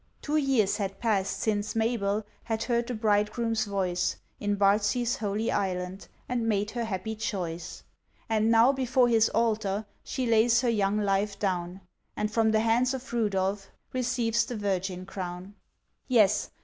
[0.19, 6.07] Two years had pass'd since Mabel Had heard the Bridegroom's voice, In Bardsey's Holy Island,
[6.27, 7.83] And made her happy choice.
[8.27, 11.81] And now before His Altar, She lays her young life down,
[12.15, 15.53] And from the hands of Rudolph Receives the virgin crown!
[16.07, 16.49] Yes!